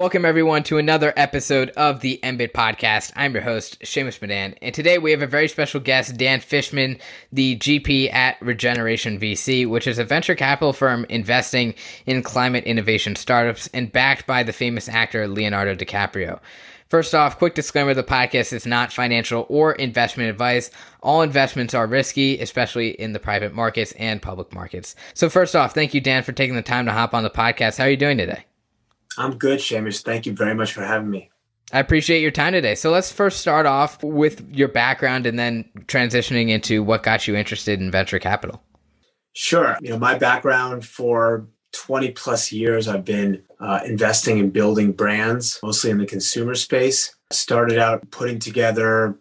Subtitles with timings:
[0.00, 3.12] Welcome, everyone, to another episode of the MBIT podcast.
[3.16, 6.96] I'm your host, Shamus Madan, and today we have a very special guest, Dan Fishman,
[7.30, 11.74] the GP at Regeneration VC, which is a venture capital firm investing
[12.06, 16.40] in climate innovation startups and backed by the famous actor Leonardo DiCaprio.
[16.88, 20.70] First off, quick disclaimer the podcast is not financial or investment advice.
[21.02, 24.96] All investments are risky, especially in the private markets and public markets.
[25.12, 27.76] So, first off, thank you, Dan, for taking the time to hop on the podcast.
[27.76, 28.46] How are you doing today?
[29.20, 30.02] I'm good, Shamus.
[30.02, 31.30] Thank you very much for having me.
[31.74, 32.74] I appreciate your time today.
[32.74, 37.36] So let's first start off with your background and then transitioning into what got you
[37.36, 38.62] interested in venture capital.
[39.34, 39.76] Sure.
[39.82, 45.60] You know, my background for 20 plus years, I've been uh, investing in building brands,
[45.62, 47.14] mostly in the consumer space.
[47.30, 49.18] Started out putting together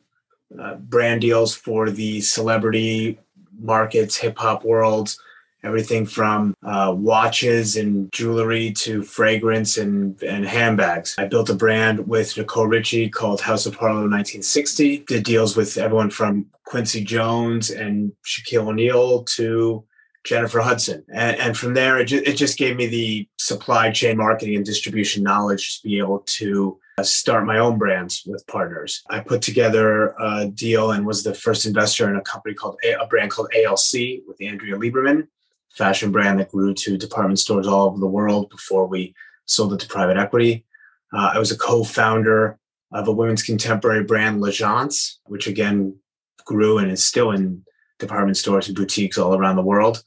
[0.59, 3.19] uh, brand deals for the celebrity
[3.59, 5.19] markets, hip hop worlds,
[5.63, 11.15] everything from uh, watches and jewelry to fragrance and, and handbags.
[11.17, 14.99] I built a brand with Nicole Richie called House of Harlow 1960.
[14.99, 19.85] Did deals with everyone from Quincy Jones and Shaquille O'Neal to
[20.23, 21.03] Jennifer Hudson.
[21.11, 24.65] And, and from there, it, ju- it just gave me the supply chain marketing and
[24.65, 29.01] distribution knowledge to be able to uh, start my own brands with partners.
[29.09, 32.93] I put together a deal and was the first investor in a company called a,
[33.01, 35.27] a brand called ALC with Andrea Lieberman
[35.75, 39.13] fashion brand that grew to department stores all over the world before we
[39.45, 40.65] sold it to private equity.
[41.13, 42.57] Uh, I was a co-founder
[42.91, 45.95] of a women's contemporary brand, L'Agence, which again
[46.45, 47.63] grew and is still in
[47.99, 50.03] department stores and boutiques all around the world.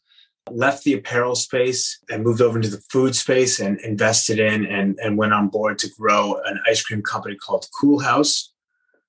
[0.50, 4.98] Left the apparel space and moved over into the food space and invested in and,
[5.00, 8.48] and went on board to grow an ice cream company called Coolhaus.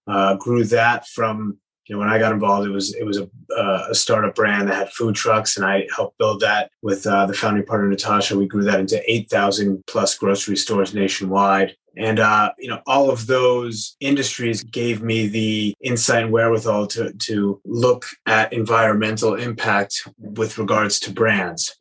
[0.06, 3.30] Uh, grew that from you know, when I got involved, it was it was a,
[3.58, 7.26] uh, a startup brand that had food trucks, and I helped build that with uh,
[7.26, 8.38] the founding partner Natasha.
[8.38, 13.10] We grew that into eight thousand plus grocery stores nationwide, and uh, you know, all
[13.10, 20.08] of those industries gave me the insight and wherewithal to to look at environmental impact
[20.18, 21.78] with regards to brands.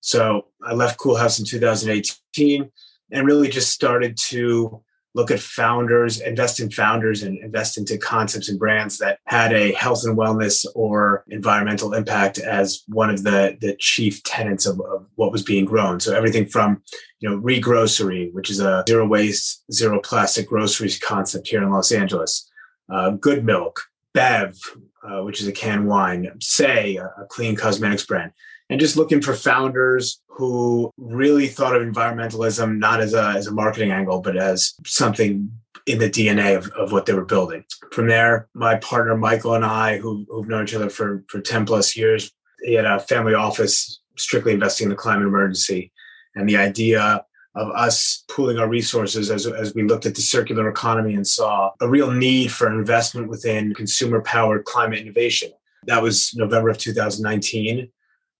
[0.00, 2.70] So I left Coolhaus in 2018
[3.10, 4.82] and really just started to
[5.14, 9.72] look at founders, invest in founders, and invest into concepts and brands that had a
[9.72, 15.06] health and wellness or environmental impact as one of the, the chief tenets of, of
[15.16, 15.98] what was being grown.
[16.00, 16.82] So everything from,
[17.20, 21.90] you know, regrocery, which is a zero waste, zero plastic groceries concept here in Los
[21.90, 22.48] Angeles,
[22.92, 23.80] uh, Good Milk,
[24.14, 24.56] Bev,
[25.02, 28.32] uh, which is a canned wine, Saie, a clean cosmetics brand
[28.70, 33.52] and just looking for founders who really thought of environmentalism not as a, as a
[33.52, 35.50] marketing angle, but as something
[35.86, 37.64] in the DNA of, of what they were building.
[37.90, 41.66] From there, my partner Michael and I, who, who've known each other for, for 10
[41.66, 42.30] plus years,
[42.62, 45.90] he had a family office strictly investing in the climate emergency.
[46.36, 47.24] And the idea
[47.56, 51.72] of us pooling our resources as, as we looked at the circular economy and saw
[51.80, 55.50] a real need for investment within consumer powered climate innovation.
[55.86, 57.90] That was November of 2019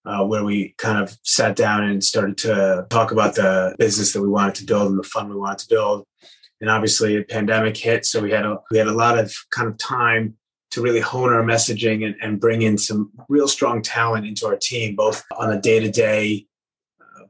[0.08, 4.22] uh, where we kind of sat down and started to talk about the business that
[4.22, 6.06] we wanted to build and the fund we wanted to build.
[6.62, 9.68] And obviously, a pandemic hit, so we had a we had a lot of kind
[9.68, 10.34] of time
[10.70, 14.56] to really hone our messaging and, and bring in some real strong talent into our
[14.56, 16.46] team, both on the day to day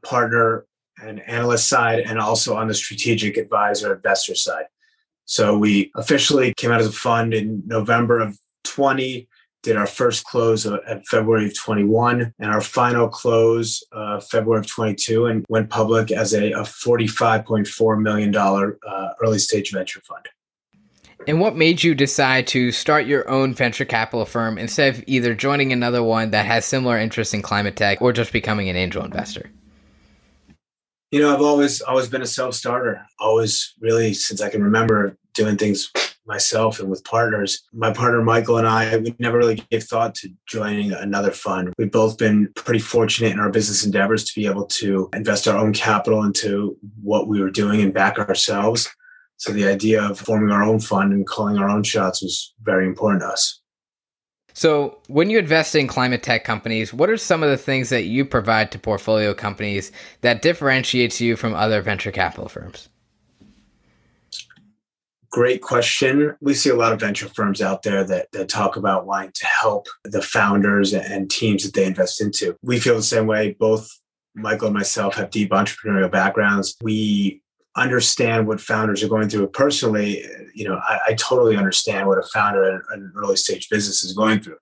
[0.02, 0.64] partner
[1.02, 4.64] and analyst side, and also on the strategic advisor investor side.
[5.24, 9.27] So we officially came out as a fund in November of 20
[9.62, 14.66] did our first close at February of 21 and our final close uh, February of
[14.66, 20.26] 22 and went public as a, a $45.4 million uh, early stage venture fund.
[21.26, 25.34] And what made you decide to start your own venture capital firm instead of either
[25.34, 29.04] joining another one that has similar interests in climate tech or just becoming an angel
[29.04, 29.50] investor?
[31.10, 33.04] You know, I've always always been a self-starter.
[33.18, 35.90] Always really since I can remember doing things
[36.26, 37.62] myself and with partners.
[37.72, 41.72] My partner Michael and I, we never really gave thought to joining another fund.
[41.78, 45.56] We've both been pretty fortunate in our business endeavors to be able to invest our
[45.56, 48.88] own capital into what we were doing and back ourselves.
[49.38, 52.86] So the idea of forming our own fund and calling our own shots was very
[52.86, 53.60] important to us.
[54.54, 58.06] So, when you invest in climate tech companies, what are some of the things that
[58.06, 59.92] you provide to portfolio companies
[60.22, 62.88] that differentiates you from other venture capital firms?
[65.30, 66.34] Great question.
[66.40, 69.46] We see a lot of venture firms out there that, that talk about wanting to
[69.46, 72.56] help the founders and teams that they invest into.
[72.62, 73.54] We feel the same way.
[73.58, 73.90] Both
[74.34, 76.76] Michael and myself have deep entrepreneurial backgrounds.
[76.80, 77.42] We
[77.76, 80.24] understand what founders are going through personally.
[80.54, 84.14] You know, I, I totally understand what a founder in an early stage business is
[84.14, 84.58] going through,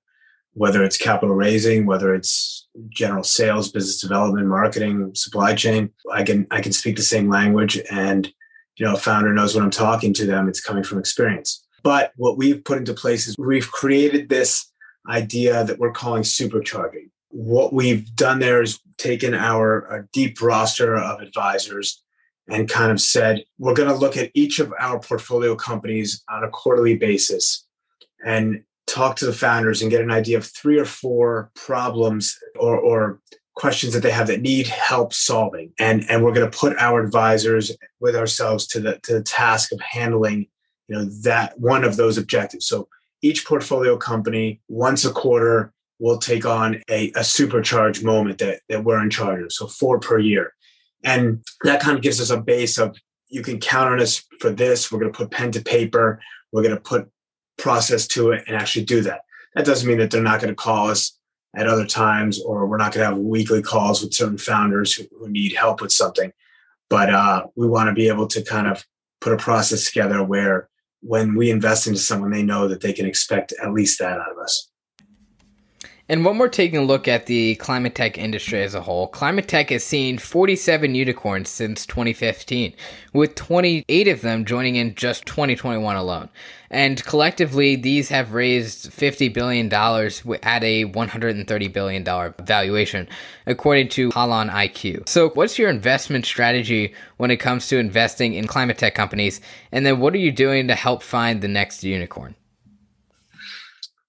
[0.54, 5.90] whether it's capital raising, whether it's general sales, business development, marketing, supply chain.
[6.12, 8.30] I can I can speak the same language and
[8.76, 11.64] you know, a founder knows when I'm talking to them, it's coming from experience.
[11.82, 14.70] But what we've put into place is we've created this
[15.08, 17.11] idea that we're calling supercharging.
[17.31, 22.02] What we've done there is taken our, our deep roster of advisors
[22.49, 26.44] and kind of said, we're going to look at each of our portfolio companies on
[26.44, 27.67] a quarterly basis
[28.25, 32.79] and talk to the founders and get an idea of three or four problems or,
[32.79, 33.20] or
[33.56, 35.73] questions that they have that need help solving.
[35.79, 39.73] And, and we're going to put our advisors with ourselves to the, to the task
[39.73, 40.47] of handling
[40.88, 42.67] you know that one of those objectives.
[42.67, 42.88] So
[43.23, 48.85] each portfolio company once a quarter will take on a, a supercharged moment that, that
[48.85, 49.53] we're in charge of.
[49.53, 50.53] So four per year.
[51.03, 52.97] And that kind of gives us a base of
[53.29, 54.93] you can count on us for this.
[54.93, 56.20] We're going to put pen to paper.
[56.53, 57.08] We're going to put
[57.58, 59.23] process to it and actually do that.
[59.55, 61.19] That doesn't mean that they're not going to call us
[61.56, 65.05] at other times or we're not going to have weekly calls with certain founders who,
[65.19, 66.32] who need help with something.
[66.88, 68.85] But uh, we want to be able to kind of
[69.20, 70.69] put a process together where
[71.00, 74.31] when we invest into someone, they know that they can expect at least that out
[74.31, 74.70] of us.
[76.08, 79.49] And when we're taking a look at the climate tech industry as a whole, climate
[79.49, 82.73] tech has seen 47 unicorns since 2015,
[83.12, 86.29] with 28 of them joining in just 2021 alone.
[86.70, 92.05] And collectively, these have raised $50 billion at a $130 billion
[92.44, 93.08] valuation,
[93.47, 95.08] according to HolonIQ.
[95.08, 99.41] So, what's your investment strategy when it comes to investing in climate tech companies?
[99.73, 102.37] And then, what are you doing to help find the next unicorn?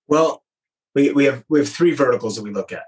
[0.08, 0.44] Well,
[0.98, 2.86] we, we have we have three verticals that we look at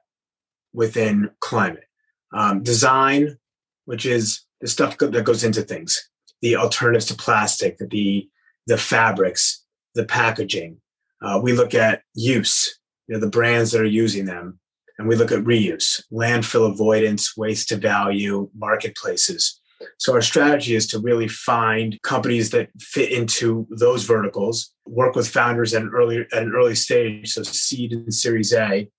[0.73, 1.85] within climate.
[2.33, 3.37] Um, design
[3.85, 6.09] which is the stuff that goes into things
[6.41, 8.27] the alternatives to plastic the
[8.65, 9.63] the fabrics
[9.95, 10.77] the packaging.
[11.21, 14.59] Uh, we look at use you know the brands that are using them
[14.97, 19.61] and we look at reuse landfill avoidance waste to value marketplaces
[19.97, 25.27] so our strategy is to really find companies that fit into those verticals, work with
[25.27, 28.89] founders at an early at an early stage, so seed and series A,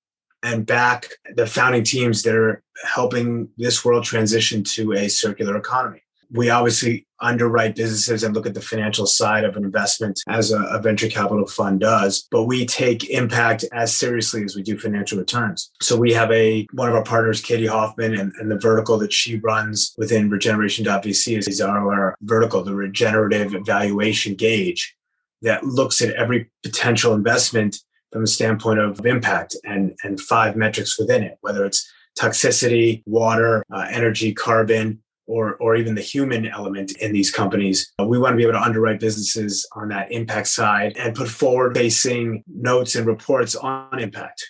[0.43, 6.03] and back the founding teams that are helping this world transition to a circular economy
[6.33, 10.63] we obviously underwrite businesses and look at the financial side of an investment as a,
[10.65, 15.19] a, venture capital fund does but we take impact as seriously as we do financial
[15.19, 15.71] returns.
[15.83, 19.13] So we have a one of our partners katie hoffman and, and the vertical that
[19.13, 24.97] she runs within regeneration.vc is, our vertical the regenerative evaluation gauge
[25.43, 27.77] that looks at every potential investment
[28.13, 33.63] from a standpoint of impact and and five metrics within it whether it's toxicity water
[33.73, 35.01] uh, energy carbon
[35.31, 37.93] or, or even the human element in these companies.
[38.05, 41.77] We want to be able to underwrite businesses on that impact side and put forward
[41.77, 44.45] facing notes and reports on impact.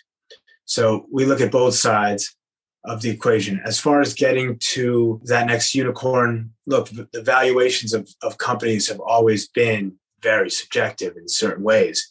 [0.64, 2.34] So we look at both sides
[2.84, 3.60] of the equation.
[3.62, 9.00] As far as getting to that next unicorn, look, the valuations of, of companies have
[9.00, 12.08] always been very subjective in certain ways.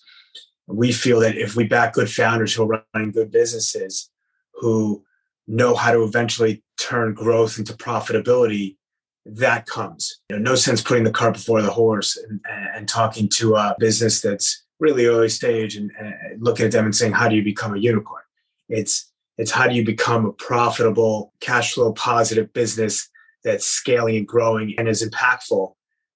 [0.68, 4.12] We feel that if we back good founders who are running good businesses,
[4.54, 5.04] who
[5.50, 8.78] know how to eventually turn growth into profitability,
[9.26, 10.22] that comes.
[10.30, 12.40] You know, no sense putting the cart before the horse and,
[12.76, 16.96] and talking to a business that's really early stage and, and looking at them and
[16.96, 18.24] saying, how do you become a unicorn?
[18.70, 23.10] It's it's how do you become a profitable, cash flow positive business
[23.44, 25.74] that's scaling and growing and is impactful.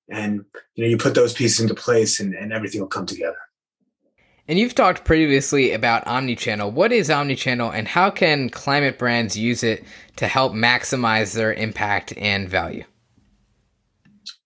[0.10, 0.44] And
[0.76, 3.38] you know, you put those pieces into place and, and everything will come together.
[4.48, 6.74] And you've talked previously about omnichannel.
[6.74, 9.86] What is omnichannel and how can climate brands use it
[10.18, 12.84] to help maximize their impact and value?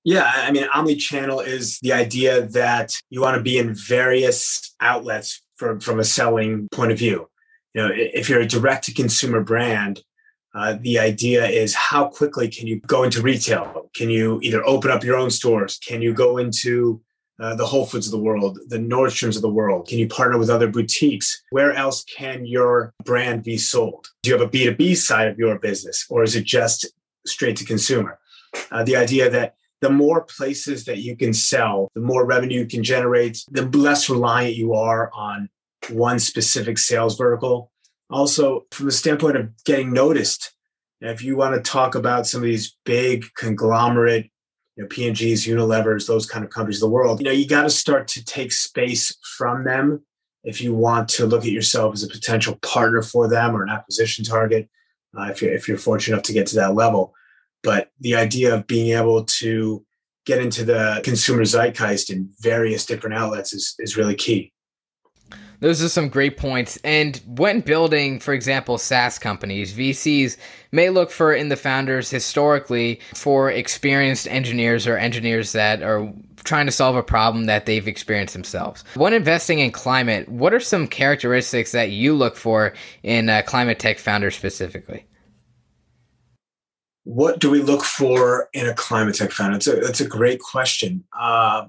[0.03, 5.41] Yeah, I mean, omnichannel is the idea that you want to be in various outlets
[5.57, 7.27] from, from a selling point of view.
[7.73, 10.01] You know, if you're a direct to consumer brand,
[10.55, 13.89] uh, the idea is how quickly can you go into retail?
[13.95, 15.77] Can you either open up your own stores?
[15.85, 17.01] Can you go into
[17.39, 19.87] uh, the Whole Foods of the world, the Nordstroms of the world?
[19.87, 21.41] Can you partner with other boutiques?
[21.51, 24.07] Where else can your brand be sold?
[24.23, 26.87] Do you have a B2B side of your business, or is it just
[27.25, 28.19] straight to consumer?
[28.71, 32.65] Uh, the idea that the more places that you can sell, the more revenue you
[32.65, 35.49] can generate, the less reliant you are on
[35.89, 37.71] one specific sales vertical.
[38.09, 40.53] Also, from the standpoint of getting noticed,
[41.01, 44.31] if you want to talk about some of these big conglomerate
[44.77, 47.63] you know, P&Gs, Unilevers, those kind of companies of the world, you know, you got
[47.63, 50.03] to start to take space from them
[50.43, 53.69] if you want to look at yourself as a potential partner for them or an
[53.69, 54.69] acquisition target,
[55.17, 57.13] uh, if, you're, if you're fortunate enough to get to that level.
[57.63, 59.83] But the idea of being able to
[60.25, 64.53] get into the consumer zeitgeist in various different outlets is, is really key.
[65.59, 66.77] Those are some great points.
[66.83, 70.37] And when building, for example, SaaS companies, VCs
[70.71, 76.67] may look for in the founders historically for experienced engineers or engineers that are trying
[76.67, 78.83] to solve a problem that they've experienced themselves.
[78.95, 82.73] When investing in climate, what are some characteristics that you look for
[83.03, 85.05] in uh, climate tech founders specifically?
[87.03, 89.57] What do we look for in a climate tech founder?
[89.57, 91.03] That's a, a great question.
[91.17, 91.67] Uh,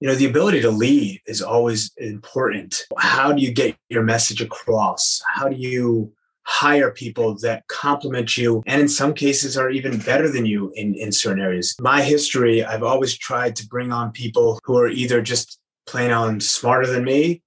[0.00, 4.40] you know the ability to lead is always important how do you get your message
[4.40, 6.12] across how do you
[6.44, 10.94] hire people that complement you and in some cases are even better than you in,
[10.94, 15.20] in certain areas my history i've always tried to bring on people who are either
[15.22, 17.42] just plain on smarter than me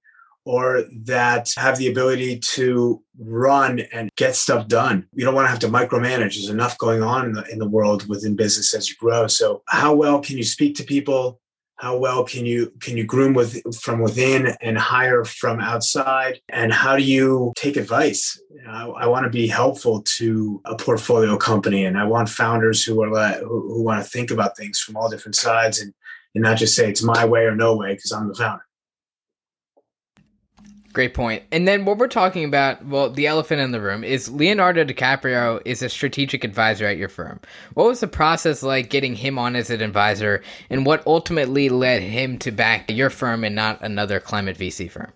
[0.46, 5.06] or that have the ability to run and get stuff done.
[5.14, 6.34] You don't want to have to micromanage.
[6.34, 9.26] There's enough going on in the, in the world within business as you grow.
[9.26, 11.40] So, how well can you speak to people?
[11.76, 16.40] How well can you can you groom with from within and hire from outside?
[16.48, 18.40] And how do you take advice?
[18.50, 22.28] You know, I, I want to be helpful to a portfolio company and i want
[22.28, 25.92] founders who are who, who want to think about things from all different sides and
[26.34, 28.64] and not just say it's my way or no way because i'm the founder
[30.94, 31.42] Great point.
[31.50, 35.60] And then what we're talking about, well, the elephant in the room is Leonardo DiCaprio
[35.64, 37.40] is a strategic advisor at your firm.
[37.74, 42.02] What was the process like getting him on as an advisor, and what ultimately led
[42.02, 45.12] him to back your firm and not another climate VC firm?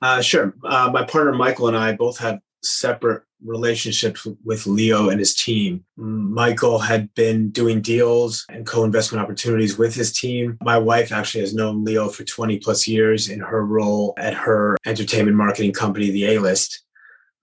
[0.00, 0.54] Uh, sure.
[0.62, 5.84] Uh, my partner Michael and I both have separate relationships with Leo and his team.
[5.96, 10.58] Michael had been doing deals and co investment opportunities with his team.
[10.62, 14.76] My wife actually has known Leo for 20 plus years in her role at her
[14.86, 16.82] entertainment marketing company, The A List.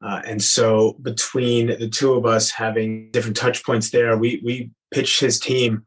[0.03, 4.72] Uh, and so, between the two of us having different touch points there, we, we
[4.91, 5.86] pitched his team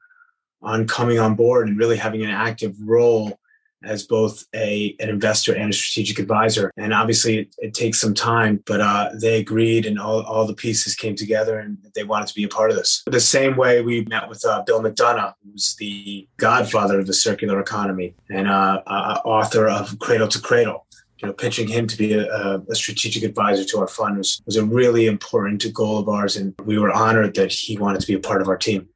[0.62, 3.38] on coming on board and really having an active role
[3.84, 6.70] as both a an investor and a strategic advisor.
[6.76, 10.54] And obviously, it, it takes some time, but uh, they agreed, and all, all the
[10.54, 13.02] pieces came together, and they wanted to be a part of this.
[13.06, 17.60] The same way we met with uh, Bill McDonough, who's the godfather of the circular
[17.60, 20.86] economy and uh, uh author of Cradle to Cradle.
[21.18, 24.56] You know, pitching him to be a, a, strategic advisor to our fund was, was
[24.56, 28.14] a really important goal of ours, and we were honored that he wanted to be
[28.14, 28.88] a part of our team.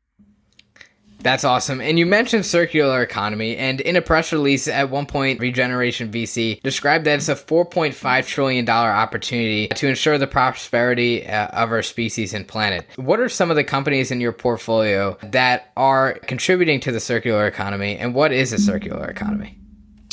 [1.20, 1.80] That's awesome.
[1.80, 6.62] And you mentioned circular economy, and in a press release at one point, Regeneration VC
[6.62, 12.34] described that it's a $4.5 trillion opportunity to ensure the prosperity uh, of our species
[12.34, 12.86] and planet.
[12.96, 17.46] What are some of the companies in your portfolio that are contributing to the circular
[17.46, 19.58] economy, and what is a circular economy?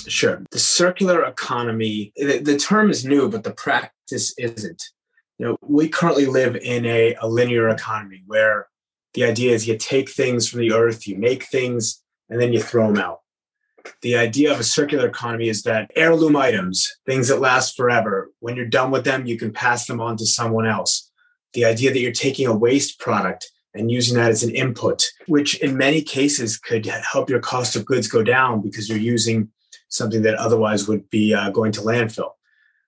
[0.08, 0.42] Sure.
[0.52, 4.84] The circular economy, the, the term is new, but the practice isn't.
[5.38, 8.68] You know, we currently live in a, a linear economy where
[9.16, 12.62] the idea is you take things from the earth, you make things, and then you
[12.62, 13.22] throw them out.
[14.02, 18.56] The idea of a circular economy is that heirloom items, things that last forever, when
[18.56, 21.10] you're done with them, you can pass them on to someone else.
[21.54, 25.60] The idea that you're taking a waste product and using that as an input, which
[25.62, 29.50] in many cases could help your cost of goods go down because you're using
[29.88, 32.32] something that otherwise would be uh, going to landfill.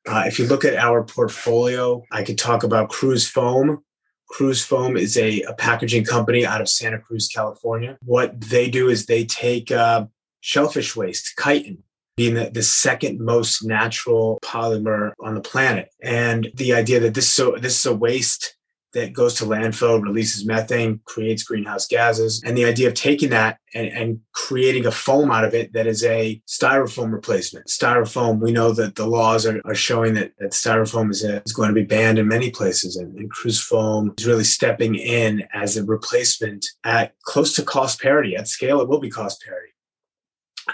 [0.08, 3.84] Uh, if you look at our portfolio, I could talk about Cruz Foam,
[4.28, 7.98] Cruz Foam is a, a, packaging company out of Santa Cruz, California.
[8.04, 10.06] What they do is they take uh,
[10.42, 11.84] shellfish waste, chitin,
[12.18, 15.90] being the, the, second most natural polymer on the planet.
[16.02, 18.57] And the idea that this so this is a waste
[18.94, 22.41] that goes to landfill, releases methane, creates greenhouse gases.
[22.46, 25.88] And the idea of taking that and, and, creating a foam out of it that
[25.88, 27.67] is a styrofoam replacement.
[27.67, 31.51] Styrofoam, we know that the laws are, are showing that, that styrofoam is, a, is
[31.51, 32.96] going to be banned in many places.
[32.96, 38.38] And, and Foam is really stepping in as a replacement at close to cost parity.
[38.38, 39.74] At scale, it will be cost parity.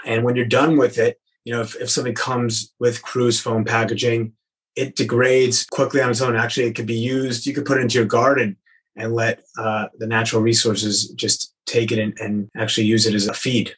[0.04, 3.64] And when you're done with it, you know, if, if something comes with Cruz Foam
[3.64, 4.32] packaging,
[4.76, 6.36] it degrades quickly on its own.
[6.36, 7.46] Actually, it could be used.
[7.46, 8.56] You could put it into your garden
[8.96, 13.26] and let uh, the natural resources just take it and, and actually use it as
[13.26, 13.74] a feed.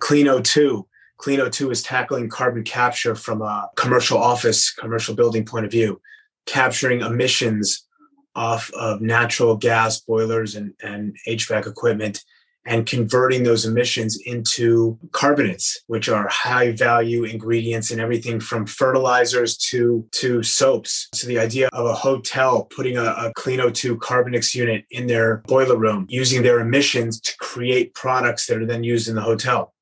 [0.00, 0.84] Clean O2.
[1.18, 6.00] Clean O2 is tackling carbon capture from a commercial office, commercial building point of view,
[6.46, 7.86] capturing emissions
[8.34, 12.24] off of natural gas boilers and, and HVAC equipment
[12.66, 19.56] and converting those emissions into carbonates, which are high value ingredients in everything from fertilizers
[19.56, 21.08] to, to soaps.
[21.12, 25.38] So the idea of a hotel putting a, a Clean O2 CARBiNX unit in their
[25.46, 29.74] boiler room, using their emissions to create products that are then used in the hotel.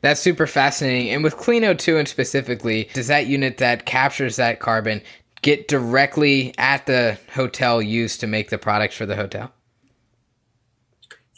[0.00, 1.10] That's super fascinating.
[1.10, 5.02] And with Clean O2 and specifically, does that unit that captures that carbon
[5.42, 9.52] get directly at the hotel used to make the products for the hotel?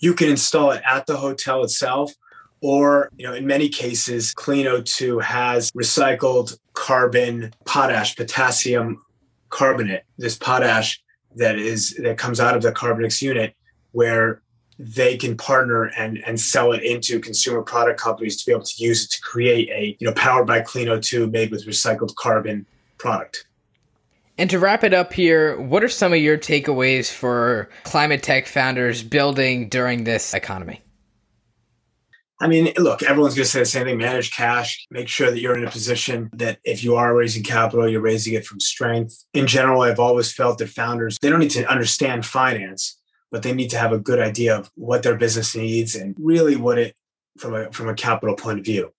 [0.00, 2.12] You can install it at the hotel itself
[2.60, 9.02] or you know in many cases clean o2 has recycled carbon potash potassium
[9.48, 11.02] carbonate this potash
[11.36, 13.54] that is that comes out of the CARBiNX unit
[13.92, 14.42] where
[14.78, 18.82] they can partner and and sell it into consumer product companies to be able to
[18.82, 22.66] use it to create a you know powered by clean o2 made with recycled carbon
[22.98, 23.46] product
[24.40, 28.46] and to wrap it up here, what are some of your takeaways for climate tech
[28.46, 30.80] founders building during this economy?
[32.40, 35.40] I mean, look, everyone's going to say the same thing manage cash, make sure that
[35.40, 39.22] you're in a position that if you are raising capital, you're raising it from strength.
[39.34, 42.98] In general, I've always felt that founders, they don't need to understand finance,
[43.30, 46.56] but they need to have a good idea of what their business needs and really
[46.56, 46.96] what it
[47.36, 48.90] from a from a capital point of view.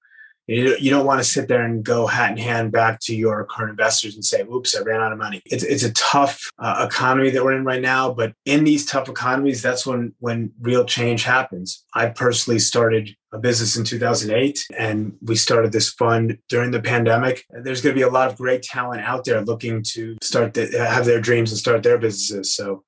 [0.52, 3.72] You, don't want to sit there and go hat in hand back to your current
[3.72, 5.42] investors and say, oops, I ran out of money.
[5.46, 8.14] It's, it's a tough uh, economy that we're in right now.
[8.14, 11.86] But in these tough economies, that's when, when real change happens.
[11.94, 17.46] I personally started a business in 2008 and we started this fund during the pandemic.
[17.50, 20.68] There's going to be a lot of great talent out there looking to start the,
[20.78, 22.54] have their dreams and start their businesses.
[22.54, 22.84] So,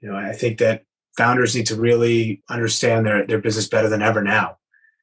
[0.00, 0.84] you know, I think that
[1.16, 4.58] founders need to really understand their, their business better than ever now.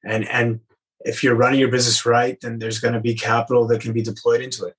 [0.05, 0.61] And, and
[1.07, 4.01] if you're running your business right, then there's going to be capital that can be
[4.01, 4.75] deployed into it.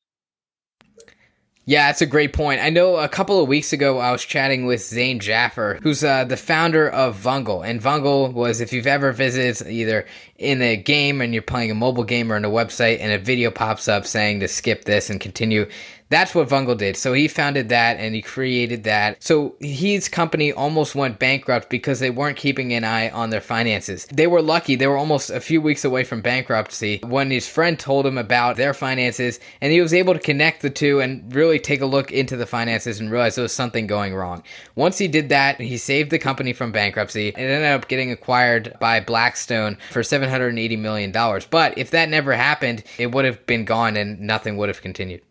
[1.65, 2.63] Yeah, that's a great point.
[2.63, 6.25] I know a couple of weeks ago I was chatting with Zane Jaffer, who's uh,
[6.25, 7.63] the founder of Vungle.
[7.63, 10.07] And Vungle was, if you've ever visited either
[10.39, 13.19] in a game and you're playing a mobile game or on a website and a
[13.19, 15.67] video pops up saying to skip this and continue,
[16.11, 16.97] that's what Vungle did.
[16.97, 19.23] So he founded that and he created that.
[19.23, 24.07] So his company almost went bankrupt because they weren't keeping an eye on their finances.
[24.07, 24.75] They were lucky.
[24.75, 28.57] They were almost a few weeks away from bankruptcy when his friend told him about
[28.57, 32.11] their finances and he was able to connect the two and really take a look
[32.11, 34.43] into the finances and realize there was something going wrong.
[34.77, 37.29] Once he did that, he saved the company from bankruptcy.
[37.29, 41.13] It ended up getting acquired by Blackstone for $780 million.
[41.51, 45.23] But if that never happened, it would have been gone and nothing would have continued.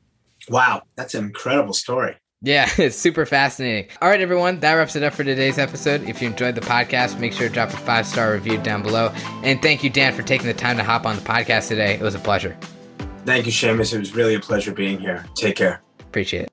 [0.49, 2.15] Wow, that's an incredible story.
[2.41, 3.89] Yeah, it's super fascinating.
[4.01, 6.03] All right, everyone, that wraps it up for today's episode.
[6.03, 9.11] If you enjoyed the podcast, make sure to drop a five star review down below.
[9.43, 11.95] And thank you, Dan, for taking the time to hop on the podcast today.
[11.95, 12.57] It was a pleasure.
[13.25, 13.93] Thank you, Shamus.
[13.93, 15.25] It was really a pleasure being here.
[15.35, 15.81] Take care.
[15.99, 16.45] Appreciate it.